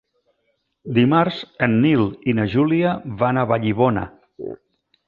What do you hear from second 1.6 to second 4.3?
en Nil i na Júlia van a Vallibona.